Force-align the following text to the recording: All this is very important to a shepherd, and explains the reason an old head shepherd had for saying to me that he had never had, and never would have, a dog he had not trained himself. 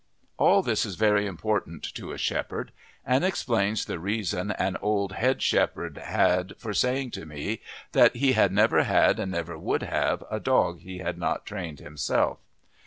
All 0.37 0.63
this 0.63 0.83
is 0.83 0.95
very 0.95 1.27
important 1.27 1.83
to 1.93 2.11
a 2.11 2.17
shepherd, 2.17 2.71
and 3.05 3.23
explains 3.23 3.85
the 3.85 3.99
reason 3.99 4.49
an 4.49 4.75
old 4.81 5.11
head 5.11 5.43
shepherd 5.43 5.99
had 5.99 6.55
for 6.57 6.73
saying 6.73 7.11
to 7.11 7.27
me 7.27 7.61
that 7.91 8.15
he 8.15 8.31
had 8.33 8.51
never 8.51 8.81
had, 8.83 9.19
and 9.19 9.31
never 9.31 9.59
would 9.59 9.83
have, 9.83 10.23
a 10.31 10.39
dog 10.39 10.79
he 10.79 10.97
had 10.97 11.19
not 11.19 11.45
trained 11.45 11.81
himself. 11.81 12.39